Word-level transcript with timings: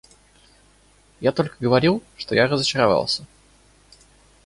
Я 1.19 1.31
только 1.31 1.57
говорил, 1.61 2.01
что 2.17 2.33
я 2.33 2.47
разочаровался. 2.47 3.27